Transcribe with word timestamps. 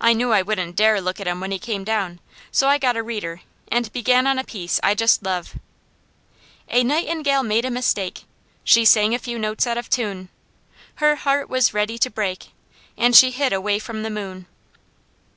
I 0.00 0.12
knew 0.12 0.30
I 0.32 0.42
wouldn't 0.42 0.76
dare 0.76 1.00
look 1.00 1.18
at 1.18 1.26
him 1.26 1.40
when 1.40 1.50
he 1.50 1.58
came 1.58 1.82
down, 1.82 2.20
so 2.52 2.68
I 2.68 2.78
got 2.78 2.96
a 2.96 3.02
reader 3.02 3.40
and 3.66 3.92
began 3.92 4.24
on 4.24 4.38
a 4.38 4.44
piece 4.44 4.78
I 4.80 4.94
just 4.94 5.24
love: 5.24 5.58
"A 6.68 6.84
nightingale 6.84 7.42
made 7.42 7.64
a 7.64 7.70
mistake; 7.72 8.26
She 8.62 8.84
sang 8.84 9.12
a 9.12 9.18
few 9.18 9.40
notes 9.40 9.66
out 9.66 9.76
of 9.76 9.90
tune: 9.90 10.28
Her 11.02 11.16
heart 11.16 11.48
was 11.50 11.74
ready 11.74 11.98
to 11.98 12.08
break, 12.10 12.50
And 12.96 13.16
she 13.16 13.32
hid 13.32 13.52
away 13.52 13.80
from 13.80 14.04
the 14.04 14.08
moon." 14.10 14.46